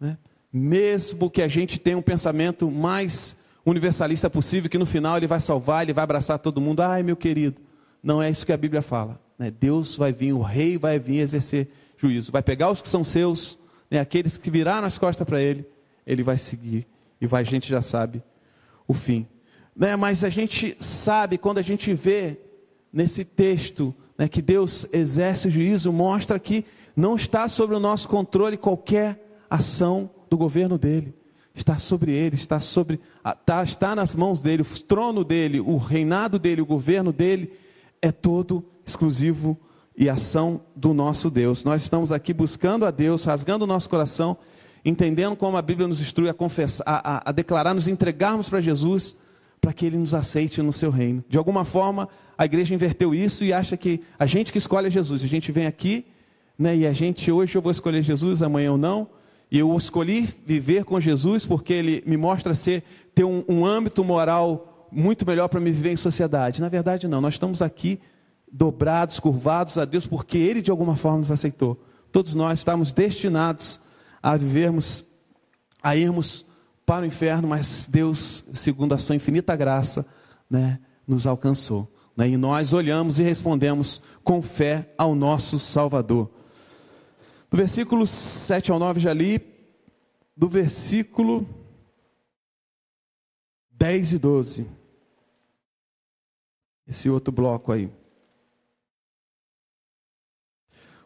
[0.00, 0.16] Né?
[0.50, 5.40] Mesmo que a gente tenha um pensamento mais universalista possível, que no final ele vai
[5.40, 7.60] salvar, ele vai abraçar todo mundo, ai meu querido,
[8.02, 9.20] não é isso que a Bíblia fala.
[9.38, 9.50] Né?
[9.50, 13.58] Deus vai vir, o rei vai vir exercer juízo, vai pegar os que são seus,
[13.90, 15.66] né, aqueles que viraram as costas para ele,
[16.06, 16.86] ele vai seguir,
[17.20, 18.22] e vai, a gente já sabe
[18.86, 19.26] o fim.
[19.76, 22.38] Né, mas a gente sabe, quando a gente vê
[22.92, 26.64] nesse texto né, que Deus exerce o juízo, mostra que
[26.96, 31.12] não está sobre o nosso controle qualquer ação do governo dele.
[31.54, 36.38] Está sobre ele, está sobre, está, está nas mãos dele, o trono dele, o reinado
[36.38, 37.52] dele, o governo dele
[38.02, 39.58] é todo exclusivo
[39.96, 41.62] e ação do nosso Deus.
[41.62, 44.36] Nós estamos aqui buscando a Deus, rasgando o nosso coração,
[44.84, 48.60] entendendo como a Bíblia nos instrui a confessar, a, a, a declarar, nos entregarmos para
[48.60, 49.16] Jesus,
[49.64, 51.24] para que Ele nos aceite no seu reino.
[51.26, 55.24] De alguma forma, a igreja inverteu isso e acha que a gente que escolhe Jesus,
[55.24, 56.04] a gente vem aqui,
[56.58, 59.08] né, e a gente hoje eu vou escolher Jesus, amanhã eu não.
[59.50, 64.04] E eu escolhi viver com Jesus porque Ele me mostra ser ter um, um âmbito
[64.04, 66.60] moral muito melhor para me viver em sociedade.
[66.60, 67.22] Na verdade, não.
[67.22, 67.98] Nós estamos aqui
[68.52, 71.82] dobrados, curvados a Deus, porque Ele de alguma forma nos aceitou.
[72.12, 73.80] Todos nós estamos destinados
[74.22, 75.06] a vivermos,
[75.82, 76.44] a irmos
[76.86, 80.06] para o inferno, mas Deus, segundo a sua infinita graça,
[80.48, 81.90] né, nos alcançou.
[82.16, 86.30] Né, e nós olhamos e respondemos com fé ao nosso Salvador.
[87.50, 89.40] Do versículo 7 ao 9 já li,
[90.36, 91.46] do versículo
[93.70, 94.70] 10 e 12.
[96.86, 97.92] Esse outro bloco aí.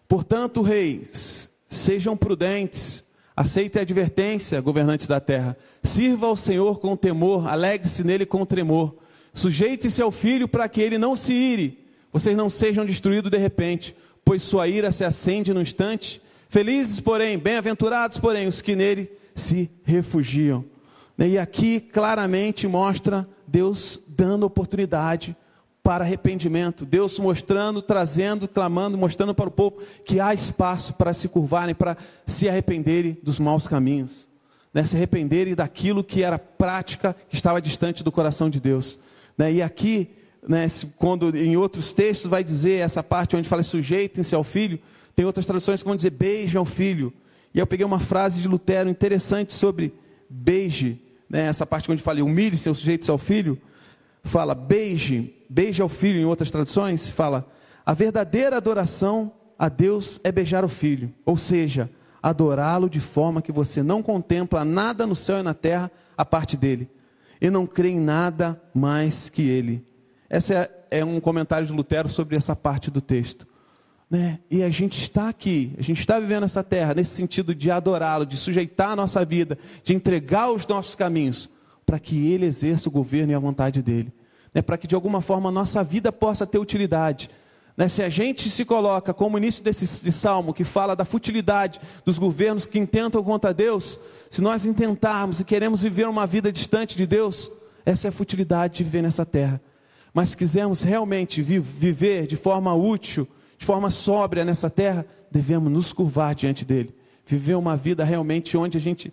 [0.08, 3.04] Portanto, reis, sejam prudentes,
[3.38, 5.57] aceitem a advertência, governantes da terra.
[5.81, 8.96] Sirva ao Senhor com temor, alegre-se nele com tremor.
[9.33, 13.94] Sujeite-se ao filho para que ele não se ire, vocês não sejam destruídos de repente,
[14.24, 16.20] pois sua ira se acende no instante.
[16.48, 20.64] Felizes, porém, bem-aventurados, porém, os que nele se refugiam.
[21.16, 25.37] E aqui claramente mostra Deus dando oportunidade
[25.88, 26.85] para arrependimento.
[26.85, 31.96] Deus mostrando, trazendo, clamando, mostrando para o povo que há espaço para se curvarem, para
[32.27, 34.29] se arrependerem dos maus caminhos,
[34.74, 34.85] né?
[34.85, 38.98] se arrependerem daquilo que era prática, que estava distante do coração de Deus.
[39.38, 39.51] Né?
[39.55, 40.11] E aqui,
[40.46, 40.66] né,
[40.98, 44.79] quando em outros textos vai dizer essa parte onde fala sujeitem-se ao filho,
[45.16, 47.14] tem outras traduções que vão dizer beijam o filho.
[47.55, 49.94] E eu peguei uma frase de Lutero interessante sobre
[50.29, 53.59] beije, né, essa parte onde fala humilhe seu sujeito ao filho,
[54.22, 57.50] fala beije beija o filho, em outras traduções, fala:
[57.84, 61.90] a verdadeira adoração a Deus é beijar o filho, ou seja,
[62.22, 66.56] adorá-lo de forma que você não contempla nada no céu e na terra a parte
[66.56, 66.88] dele,
[67.40, 69.84] e não crê em nada mais que ele.
[70.28, 73.46] Esse é, é um comentário de Lutero sobre essa parte do texto.
[74.11, 74.38] Né?
[74.50, 78.24] E a gente está aqui, a gente está vivendo essa terra nesse sentido de adorá-lo,
[78.24, 81.50] de sujeitar a nossa vida, de entregar os nossos caminhos,
[81.84, 84.12] para que ele exerça o governo e a vontade dele
[84.58, 87.30] né, para que de alguma forma a nossa vida possa ter utilidade.
[87.76, 91.80] Né, se a gente se coloca como início desse de salmo que fala da futilidade
[92.04, 96.96] dos governos que intentam contra Deus, se nós intentarmos e queremos viver uma vida distante
[96.96, 97.52] de Deus,
[97.86, 99.60] essa é a futilidade de viver nessa terra.
[100.12, 105.72] Mas se quisermos realmente vi viver de forma útil, de forma sóbria nessa terra, devemos
[105.72, 106.92] nos curvar diante dele.
[107.24, 109.12] Viver uma vida realmente onde a gente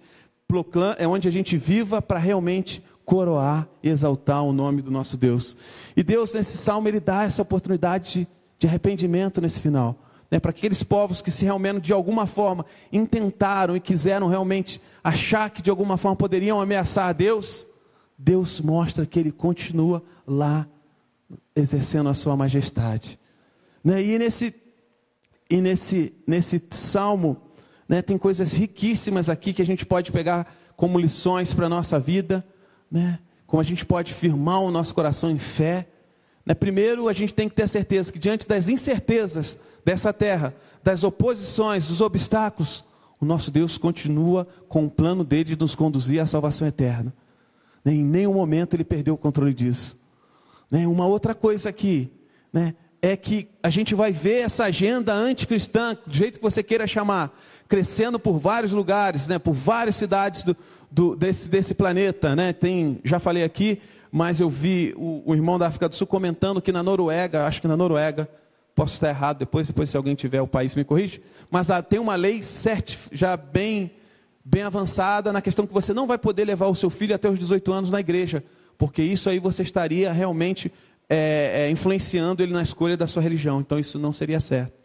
[0.98, 5.56] é onde a gente viva para realmente coroar exaltar o nome do nosso Deus.
[5.96, 8.28] E Deus, nesse salmo, ele dá essa oportunidade de,
[8.60, 9.96] de arrependimento nesse final.
[10.30, 15.52] Né, para aqueles povos que se realmente de alguma forma intentaram e quiseram realmente achar
[15.52, 17.68] que de alguma forma poderiam ameaçar a Deus,
[18.18, 20.68] Deus mostra que Ele continua lá
[21.56, 23.20] exercendo a sua majestade.
[23.84, 24.56] Né, e nesse,
[25.48, 27.38] e nesse, nesse salmo
[27.88, 32.00] né, tem coisas riquíssimas aqui que a gente pode pegar como lições para a nossa
[32.00, 32.44] vida
[32.96, 33.20] né?
[33.46, 35.86] Como a gente pode firmar o nosso coração em fé.
[36.46, 36.54] Né?
[36.54, 41.04] Primeiro, a gente tem que ter a certeza que diante das incertezas dessa terra, das
[41.04, 42.86] oposições, dos obstáculos,
[43.20, 47.14] o nosso Deus continua com o plano dele de nos conduzir à salvação eterna.
[47.84, 47.92] Né?
[47.96, 50.00] Em nenhum momento ele perdeu o controle disso.
[50.72, 50.88] Né?
[50.88, 52.10] Uma outra coisa aqui,
[52.54, 52.76] né?
[53.02, 57.38] é que a gente vai ver essa agenda anticristã, do jeito que você queira chamar,
[57.68, 60.56] crescendo por vários lugares, né, por várias cidades do,
[60.96, 62.36] do, desse, desse planeta.
[62.36, 62.54] Né?
[62.54, 66.62] Tem, já falei aqui, mas eu vi o, o, irmão da África do Sul comentando
[66.62, 68.30] que na Noruega, acho que na Noruega,
[68.74, 72.00] posso estar errado depois, depois se alguém tiver o país me corrige, mas ah, tem
[72.00, 73.92] uma lei certa, já bem,
[74.44, 77.38] bem avançada na questão que você não vai poder levar o seu filho até os
[77.38, 78.44] 18 anos na igreja,
[78.78, 80.72] porque isso aí você estaria realmente
[81.10, 84.85] é, é, influenciando ele na escolha da sua religião, então isso não seria certo.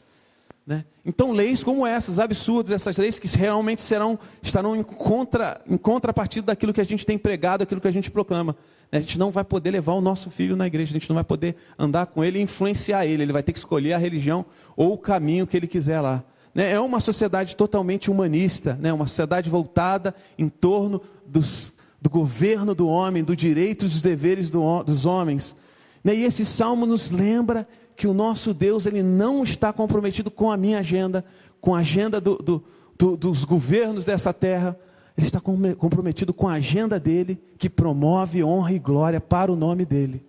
[0.71, 0.85] Né?
[1.05, 6.47] Então, leis como essas, absurdas, essas leis que realmente serão, estarão em, contra, em contrapartida
[6.47, 8.55] daquilo que a gente tem pregado, aquilo que a gente proclama.
[8.93, 8.99] Né?
[8.99, 11.25] A gente não vai poder levar o nosso filho na igreja, a gente não vai
[11.25, 14.93] poder andar com ele e influenciar ele, ele vai ter que escolher a religião ou
[14.93, 16.23] o caminho que ele quiser lá.
[16.55, 16.71] Né?
[16.71, 18.93] É uma sociedade totalmente humanista, né?
[18.93, 24.49] uma sociedade voltada em torno dos, do governo do homem, do direito e dos deveres
[24.49, 25.57] do, dos homens.
[26.05, 26.15] Né?
[26.15, 27.67] E esse salmo nos lembra
[28.01, 31.23] que o nosso Deus ele não está comprometido com a minha agenda,
[31.61, 32.65] com a agenda do, do,
[32.99, 34.75] do, dos governos dessa terra.
[35.19, 39.85] Ele está comprometido com a agenda dele, que promove honra e glória para o nome
[39.85, 40.25] dele.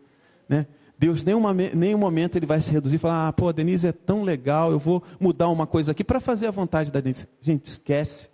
[0.50, 0.68] Né?
[1.00, 4.24] Deus, nenhum, momento ele vai se reduzir e falar: ah, pô, a Denise é tão
[4.24, 7.26] legal, eu vou mudar uma coisa aqui para fazer a vontade da Denise.
[7.42, 8.28] Gente, esquece.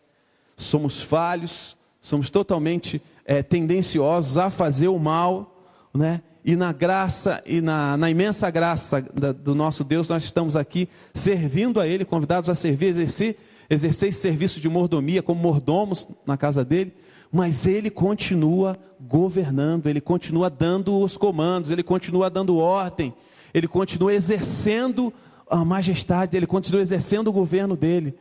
[0.57, 6.23] Somos falhos, somos totalmente é, tendenciosos a fazer o mal, né?
[6.47, 10.87] E na graça e na, na imensa graça da, do nosso Deus, nós estamos aqui
[11.13, 13.37] servindo a Ele, convidados a servir, exercer,
[13.69, 16.93] exercer esse serviço de mordomia como mordomos na casa dele,
[17.29, 23.13] mas Ele continua governando, Ele continua dando os comandos, Ele continua dando ordem,
[23.53, 25.13] Ele continua exercendo
[25.49, 28.15] a majestade, Ele continua exercendo o governo dele.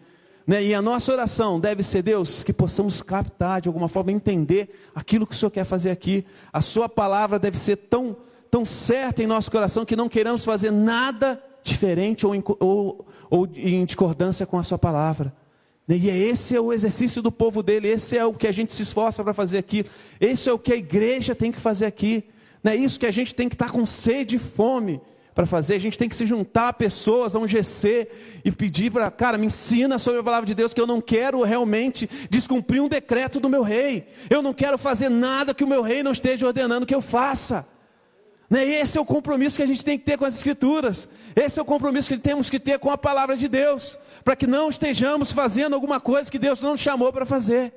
[0.47, 0.63] Né?
[0.63, 5.27] E a nossa oração deve ser, Deus, que possamos captar, de alguma forma, entender aquilo
[5.27, 6.25] que o Senhor quer fazer aqui.
[6.53, 8.17] A Sua palavra deve ser tão,
[8.51, 13.49] tão certa em nosso coração que não queiramos fazer nada diferente ou em, ou, ou
[13.57, 15.35] em discordância com a Sua palavra.
[15.89, 15.97] Né?
[15.97, 18.83] E esse é o exercício do povo dele, esse é o que a gente se
[18.83, 19.85] esforça para fazer aqui,
[20.21, 22.25] esse é o que a igreja tem que fazer aqui.
[22.63, 25.01] É isso que a gente tem que estar com sede e fome
[25.37, 28.09] para fazer, a gente tem que se juntar a pessoas, a um GC
[28.43, 31.43] e pedir para, cara, me ensina sobre a palavra de Deus, que eu não quero
[31.43, 35.83] realmente descumprir um decreto do meu rei, eu não quero fazer nada que o meu
[35.83, 37.69] rei não esteja ordenando que eu faça.
[38.49, 38.67] Né?
[38.67, 41.63] Esse é o compromisso que a gente tem que ter com as Escrituras, esse é
[41.63, 45.33] o compromisso que temos que ter com a palavra de Deus, para que não estejamos
[45.33, 47.75] fazendo alguma coisa que Deus não chamou para fazer.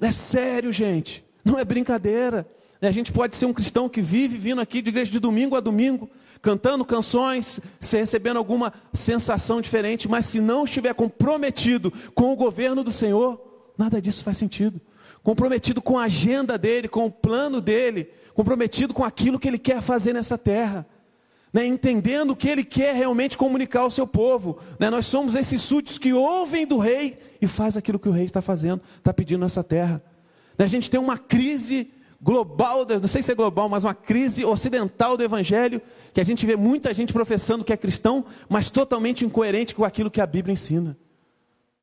[0.00, 2.46] É sério, gente, não é brincadeira.
[2.80, 5.60] A gente pode ser um cristão que vive vindo aqui de igreja de domingo a
[5.60, 6.08] domingo,
[6.40, 12.84] cantando canções, se recebendo alguma sensação diferente, mas se não estiver comprometido com o governo
[12.84, 14.80] do Senhor, nada disso faz sentido.
[15.22, 19.82] Comprometido com a agenda dele, com o plano dele, comprometido com aquilo que ele quer
[19.82, 20.86] fazer nessa terra.
[21.50, 24.58] Né, entendendo o que ele quer realmente comunicar ao seu povo.
[24.78, 28.26] Né, nós somos esses súditos que ouvem do rei e faz aquilo que o rei
[28.26, 30.02] está fazendo, está pedindo nessa terra.
[30.58, 34.44] Né, a gente tem uma crise global, não sei se é global, mas uma crise
[34.44, 35.80] ocidental do evangelho,
[36.12, 40.10] que a gente vê muita gente professando que é cristão, mas totalmente incoerente com aquilo
[40.10, 40.96] que a Bíblia ensina.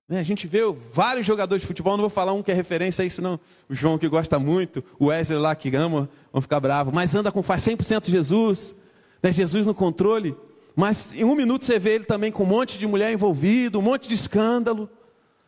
[0.08, 0.60] Né, a gente vê
[0.94, 3.98] vários jogadores de futebol, não vou falar um que é referência aí, senão o João
[3.98, 7.64] que gosta muito, o Wesley lá que ama, vão ficar bravos, mas anda com faz
[7.64, 8.76] 100% Jesus,
[9.24, 10.36] né, Jesus no controle,
[10.76, 13.82] mas em um minuto você vê ele também com um monte de mulher envolvido, um
[13.82, 14.90] monte de escândalo.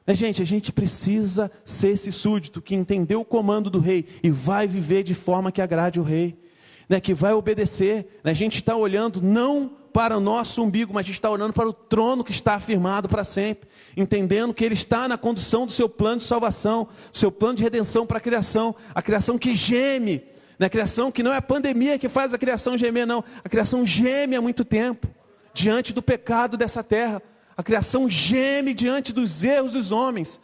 [0.09, 4.29] É, gente, a gente precisa ser esse súdito que entendeu o comando do rei e
[4.29, 6.39] vai viver de forma que agrade o rei,
[6.87, 8.07] né, que vai obedecer.
[8.23, 11.51] Né, a gente está olhando não para o nosso umbigo, mas a gente está olhando
[11.51, 13.67] para o trono que está afirmado para sempre,
[13.97, 17.63] entendendo que Ele está na condução do seu plano de salvação, do seu plano de
[17.63, 20.23] redenção para a criação, a criação que geme,
[20.57, 23.49] né, a criação que não é a pandemia que faz a criação gemer, não, a
[23.49, 25.09] criação geme há muito tempo,
[25.53, 27.21] diante do pecado dessa terra.
[27.57, 30.39] A criação geme diante dos erros dos homens.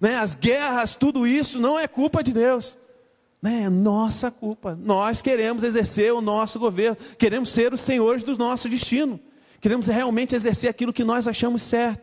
[0.00, 0.16] Né?
[0.16, 2.78] As guerras, tudo isso não é culpa de Deus.
[3.42, 3.64] Né?
[3.64, 4.74] É nossa culpa.
[4.74, 6.96] Nós queremos exercer o nosso governo.
[7.18, 9.20] Queremos ser os senhores do nosso destino.
[9.60, 12.02] Queremos realmente exercer aquilo que nós achamos certo.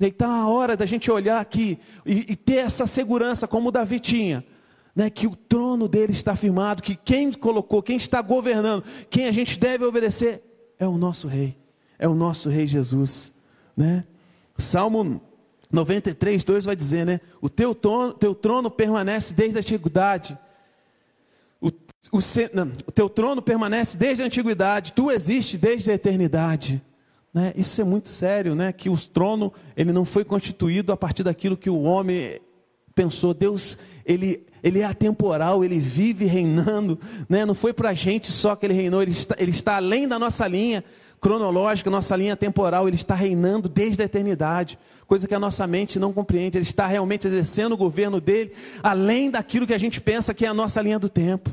[0.00, 4.00] E está a hora da gente olhar aqui e, e ter essa segurança, como Davi
[4.00, 4.42] tinha.
[4.96, 9.32] Né, que o trono dele está firmado, que quem colocou, quem está governando, quem a
[9.32, 10.42] gente deve obedecer
[10.78, 11.56] é o nosso rei,
[11.96, 13.34] é o nosso rei Jesus.
[13.80, 14.04] Né?
[14.58, 15.22] Salmo
[15.72, 17.18] 93, 2 vai dizer, né?
[17.40, 20.38] O teu trono, teu trono permanece desde a antiguidade.
[21.62, 22.18] O, o,
[22.52, 24.92] não, o, teu trono permanece desde a antiguidade.
[24.92, 26.82] Tu existes desde a eternidade.
[27.32, 27.54] Né?
[27.56, 28.70] Isso é muito sério, né?
[28.70, 32.38] Que o trono ele não foi constituído a partir daquilo que o homem
[32.94, 33.32] pensou.
[33.32, 37.46] Deus ele ele é atemporal, ele vive reinando, né?
[37.46, 40.18] não foi para a gente só que ele reinou, ele está, ele está além da
[40.18, 40.84] nossa linha,
[41.20, 45.98] cronológica, nossa linha temporal, ele está reinando desde a eternidade, coisa que a nossa mente
[45.98, 46.56] não compreende.
[46.56, 48.52] Ele está realmente exercendo o governo dele,
[48.82, 51.50] além daquilo que a gente pensa que é a nossa linha do tempo.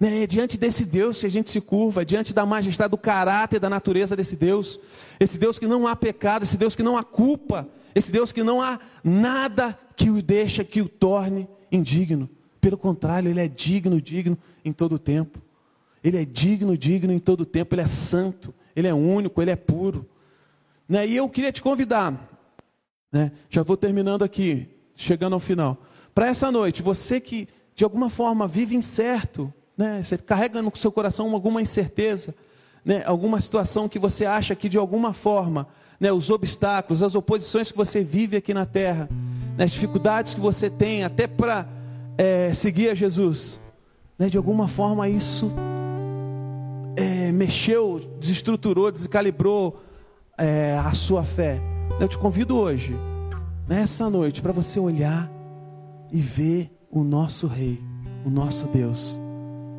[0.00, 0.22] Né?
[0.22, 3.70] É diante desse Deus que a gente se curva, diante da majestade, do caráter, da
[3.70, 4.80] natureza desse Deus,
[5.18, 8.42] esse Deus que não há pecado, esse Deus que não há culpa, esse Deus que
[8.42, 12.28] não há nada que o deixa, que o torne indigno.
[12.60, 15.40] Pelo contrário, ele é digno, digno em todo o tempo.
[16.02, 19.50] Ele é digno, digno em todo o tempo, ele é santo, ele é único, ele
[19.50, 20.08] é puro.
[20.88, 21.04] Né?
[21.04, 22.30] E eu queria te convidar,
[23.10, 23.32] né?
[23.50, 25.76] já vou terminando aqui, chegando ao final,
[26.14, 30.00] para essa noite, você que de alguma forma vive incerto, né?
[30.02, 32.32] você carrega no seu coração alguma incerteza,
[32.84, 33.02] né?
[33.04, 35.66] alguma situação que você acha que de alguma forma,
[35.98, 36.12] né?
[36.12, 39.08] os obstáculos, as oposições que você vive aqui na terra,
[39.56, 39.64] né?
[39.64, 41.68] as dificuldades que você tem até para
[42.16, 43.58] é, seguir a Jesus,
[44.16, 44.28] né?
[44.28, 45.52] de alguma forma isso
[46.98, 49.80] é, mexeu, desestruturou, descalibrou
[50.36, 51.60] é, a sua fé.
[52.00, 52.96] Eu te convido hoje,
[53.68, 55.30] nessa noite, para você olhar
[56.10, 57.80] e ver o nosso Rei,
[58.26, 59.20] o nosso Deus,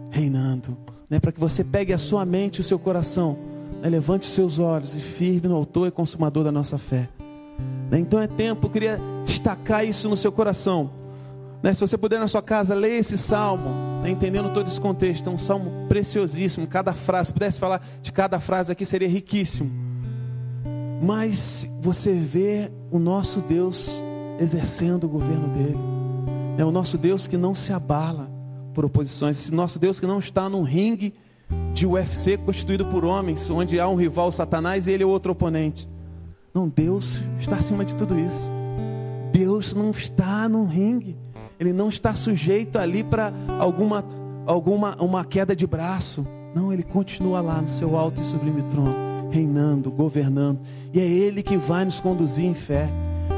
[0.10, 0.78] reinando.
[1.10, 3.38] Né, para que você pegue a sua mente e o seu coração,
[3.82, 7.10] né, levante seus olhos e firme no autor e consumador da nossa fé.
[7.92, 10.90] Né, então é tempo, eu queria destacar isso no seu coração.
[11.62, 15.30] Né, se você puder na sua casa, leia esse salmo, né, entendendo todo esse contexto.
[15.30, 16.68] É um salmo preciosíssimo.
[16.68, 19.70] Cada frase, se pudesse falar de cada frase aqui, seria riquíssimo.
[21.02, 24.04] Mas você vê o nosso Deus
[24.40, 25.78] exercendo o governo dele.
[26.58, 28.30] É o nosso Deus que não se abala
[28.74, 29.40] por oposições.
[29.40, 31.14] Esse nosso Deus que não está num ringue
[31.74, 35.88] de UFC constituído por homens, onde há um rival, Satanás, e ele é outro oponente.
[36.54, 38.59] Não, Deus está acima de tudo isso.
[39.60, 41.18] Deus não está num ringue
[41.60, 44.06] ele não está sujeito ali para alguma,
[44.46, 46.26] alguma uma queda de braço.
[46.56, 50.62] Não, ele continua lá no seu alto e sublime trono, reinando, governando.
[50.94, 52.90] E é ele que vai nos conduzir em fé.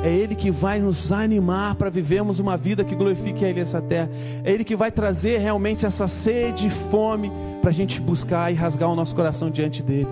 [0.03, 3.79] É Ele que vai nos animar para vivermos uma vida que glorifique a Ele essa
[3.79, 4.09] terra.
[4.43, 7.31] É Ele que vai trazer realmente essa sede e fome
[7.61, 10.07] para a gente buscar e rasgar o nosso coração diante dEle.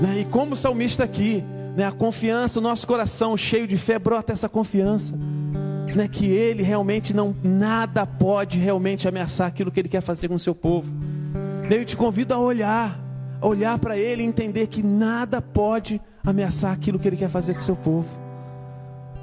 [0.00, 0.20] Né?
[0.20, 1.42] E como o salmista aqui,
[1.78, 1.86] né?
[1.86, 5.16] a confiança, o nosso coração cheio de fé brota essa confiança
[5.94, 10.34] né, que ele realmente não nada pode realmente ameaçar aquilo que ele quer fazer com
[10.34, 10.92] o seu povo.
[11.70, 13.00] Eu te convido a olhar,
[13.40, 17.54] a olhar para ele e entender que nada pode ameaçar aquilo que ele quer fazer
[17.54, 18.08] com o seu povo.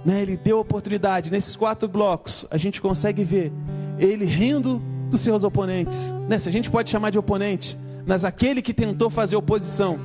[0.06, 3.52] Né, ele deu oportunidade nesses quatro blocos, a gente consegue ver
[4.00, 6.14] ele rindo dos seus oponentes.
[6.30, 10.00] Né, se a gente pode chamar de oponente, mas aquele que tentou fazer oposição,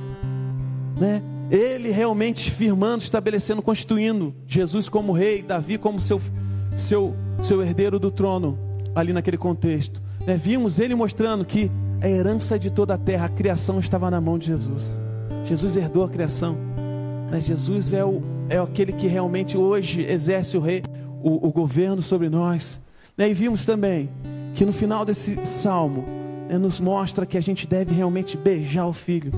[0.99, 1.21] né?
[1.51, 6.19] Ele realmente firmando, estabelecendo, constituindo Jesus como rei, Davi como seu
[6.75, 8.57] seu, seu herdeiro do trono,
[8.95, 10.01] ali naquele contexto.
[10.25, 10.39] Né?
[10.41, 14.37] Vimos ele mostrando que a herança de toda a terra, a criação estava na mão
[14.37, 14.99] de Jesus.
[15.45, 16.57] Jesus herdou a criação.
[17.29, 17.39] Né?
[17.39, 20.83] Jesus é, o, é aquele que realmente hoje exerce o, rei,
[21.21, 22.81] o, o governo sobre nós.
[23.17, 23.29] Né?
[23.29, 24.09] E vimos também
[24.55, 26.05] que no final desse salmo
[26.49, 29.31] né, nos mostra que a gente deve realmente beijar o filho,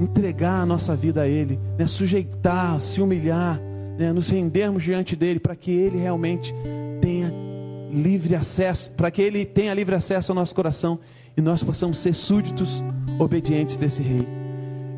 [0.00, 3.60] entregar a nossa vida a ele, né, sujeitar, se humilhar,
[3.98, 6.54] né, nos rendermos diante dele para que ele realmente
[7.00, 7.32] tenha
[7.90, 10.98] livre acesso, para que ele tenha livre acesso ao nosso coração
[11.36, 12.82] e nós possamos ser súditos
[13.18, 14.26] obedientes desse rei.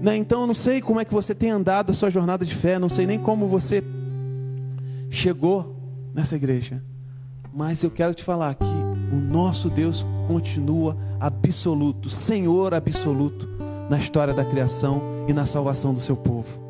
[0.03, 2.55] Né, então eu não sei como é que você tem andado a sua jornada de
[2.55, 3.83] fé, não sei nem como você
[5.11, 5.77] chegou
[6.15, 6.83] nessa igreja,
[7.53, 13.58] mas eu quero te falar que o nosso Deus continua absoluto, Senhor absoluto
[13.89, 16.69] na história da criação e na salvação do seu povo.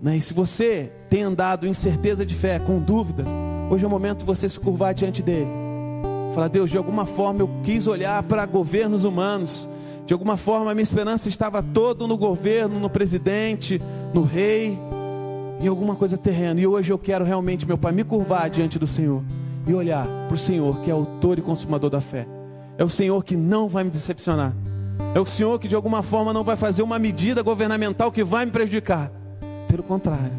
[0.00, 0.16] Né?
[0.16, 3.26] E se você tem andado em certeza de fé, com dúvidas,
[3.70, 5.48] hoje é o momento de você se curvar diante dele.
[6.34, 9.68] Falar, Deus, de alguma forma eu quis olhar para governos humanos.
[10.06, 13.80] De alguma forma a minha esperança estava toda no governo, no presidente,
[14.14, 14.78] no rei,
[15.60, 16.60] em alguma coisa terrena.
[16.60, 19.22] E hoje eu quero realmente, meu Pai, me curvar diante do Senhor
[19.66, 22.26] e olhar para o Senhor, que é autor e consumador da fé.
[22.78, 24.54] É o Senhor que não vai me decepcionar.
[25.14, 28.44] É o Senhor que de alguma forma não vai fazer uma medida governamental que vai
[28.44, 29.10] me prejudicar.
[29.68, 30.32] Pelo contrário,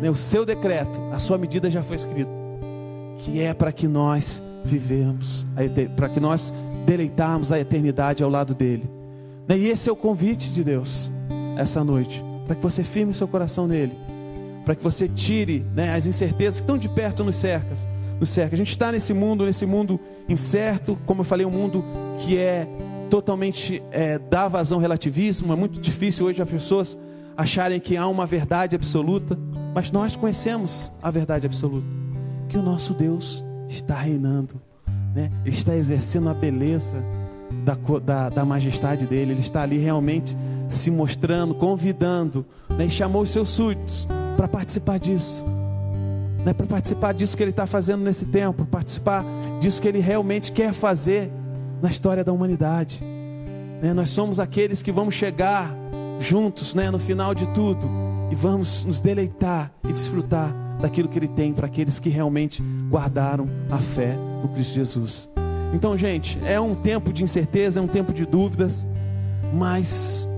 [0.00, 2.30] né, o seu decreto, a sua medida já foi escrita,
[3.18, 5.46] que é para que nós vivemos,
[5.96, 6.52] para que nós
[6.84, 8.88] deleitarmos a eternidade ao lado dele.
[9.48, 11.10] Né, e esse é o convite de Deus
[11.56, 13.92] essa noite, para que você firme seu coração nele,
[14.64, 17.86] para que você tire né, as incertezas que estão de perto nos cercas.
[18.18, 18.54] Nos cerca.
[18.54, 19.98] A gente está nesse mundo, nesse mundo
[20.28, 21.82] incerto, como eu falei, um mundo
[22.18, 22.68] que é
[23.10, 25.52] totalmente é, dá vazão relativismo.
[25.52, 26.96] É muito difícil hoje as pessoas
[27.36, 29.38] acharem que há uma verdade absoluta,
[29.74, 31.86] mas nós conhecemos a verdade absoluta,
[32.48, 34.60] que o nosso Deus está reinando,
[35.14, 35.30] né?
[35.44, 37.02] Ele está exercendo a beleza
[37.64, 40.36] da, da, da majestade dele, ele está ali realmente
[40.68, 44.06] se mostrando, convidando, né, e chamou os seus súditos
[44.36, 45.44] para participar disso,
[46.44, 49.24] né, para participar disso que ele está fazendo nesse tempo, participar
[49.60, 51.30] disso que ele realmente quer fazer
[51.82, 53.02] na história da humanidade.
[53.82, 55.74] Né, nós somos aqueles que vamos chegar
[56.20, 57.88] juntos né, no final de tudo
[58.30, 63.48] e vamos nos deleitar e desfrutar daquilo que Ele tem para aqueles que realmente guardaram
[63.70, 65.28] a fé no Cristo Jesus.
[65.72, 68.86] Então, gente, é um tempo de incerteza, é um tempo de dúvidas,
[69.52, 70.28] mas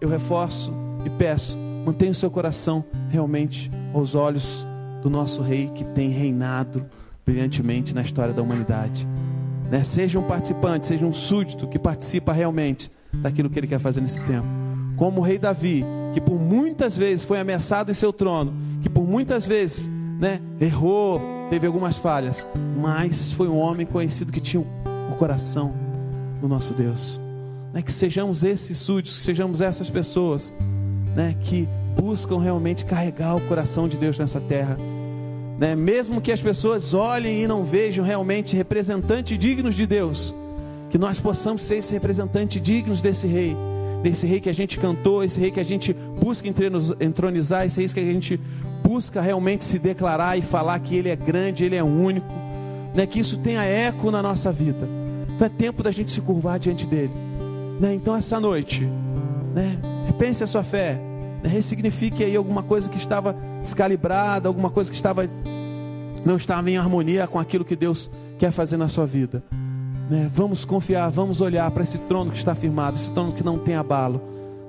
[0.00, 0.72] eu reforço
[1.04, 4.66] e peço, mantenha o seu coração realmente aos olhos
[5.02, 6.84] do nosso Rei que tem reinado
[7.24, 9.06] brilhantemente na história da humanidade.
[9.72, 9.82] Né?
[9.84, 14.20] Seja um participante, seja um súdito que participa realmente daquilo que Ele quer fazer nesse
[14.20, 14.46] tempo.
[14.98, 18.52] Como o Rei Davi, que por muitas vezes foi ameaçado em seu trono,
[18.82, 19.88] que por muitas vezes
[20.20, 22.46] né, errou, teve algumas falhas,
[22.76, 25.72] mas foi um homem conhecido que tinha o coração
[26.38, 27.18] do nosso Deus.
[27.72, 30.52] Né, que sejamos esses súditos, que sejamos essas pessoas
[31.16, 31.66] né, que
[31.98, 34.76] buscam realmente carregar o coração de Deus nessa terra.
[35.62, 40.34] Né, mesmo que as pessoas olhem e não vejam realmente representantes dignos de Deus,
[40.90, 43.54] que nós possamos ser esse representante dignos desse rei
[44.02, 46.48] desse rei que a gente cantou, esse rei que a gente busca
[46.98, 48.40] entronizar, esse rei que a gente
[48.82, 52.26] busca realmente se declarar e falar que ele é grande, ele é único,
[52.92, 53.06] né?
[53.06, 54.88] que isso tenha eco na nossa vida.
[55.36, 57.12] Então é tempo da gente se curvar diante dele.
[57.78, 57.94] Né?
[57.94, 58.84] Então essa noite,
[59.54, 59.78] né?
[60.08, 61.11] repense a sua fé?
[61.48, 65.28] Ressignifique aí alguma coisa que estava descalibrada, alguma coisa que estava
[66.24, 69.42] não estava em harmonia com aquilo que Deus quer fazer na sua vida.
[70.08, 70.30] Né?
[70.32, 73.74] Vamos confiar, vamos olhar para esse trono que está firmado, esse trono que não tem
[73.74, 74.20] abalo.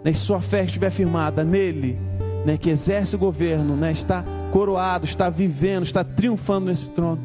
[0.03, 0.11] Né?
[0.11, 1.97] E sua fé estiver firmada nele,
[2.45, 2.57] né?
[2.57, 3.91] que exerce o governo, né?
[3.91, 7.21] está coroado, está vivendo, está triunfando nesse trono.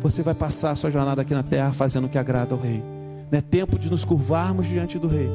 [0.00, 2.82] Você vai passar a sua jornada aqui na terra fazendo o que agrada ao Rei.
[3.32, 5.28] É tempo de nos curvarmos diante do Rei,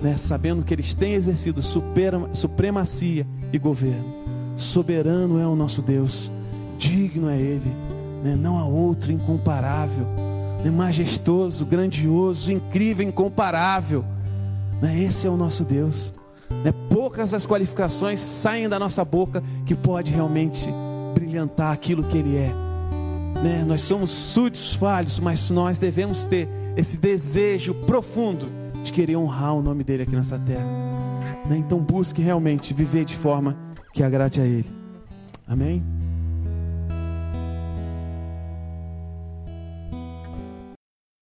[0.00, 0.16] né?
[0.16, 1.60] sabendo que eles têm exercido
[2.32, 4.20] supremacia e governo.
[4.56, 6.30] Soberano é o nosso Deus,
[6.78, 7.72] digno é Ele,
[8.22, 8.36] né?
[8.36, 10.06] não há outro incomparável
[10.64, 14.04] é majestoso, grandioso, incrível, incomparável.
[14.80, 15.04] Né?
[15.04, 16.14] Esse é o nosso Deus.
[16.64, 16.72] Né?
[16.90, 20.68] Poucas as qualificações saem da nossa boca que pode realmente
[21.14, 22.52] brilhantar aquilo que Ele é.
[23.42, 23.64] Né?
[23.66, 29.62] Nós somos súditos falhos, mas nós devemos ter esse desejo profundo de querer honrar o
[29.62, 30.64] nome dele aqui nessa terra.
[31.48, 31.56] Né?
[31.56, 33.56] Então busque realmente viver de forma
[33.92, 34.70] que agrade a Ele.
[35.46, 35.99] Amém?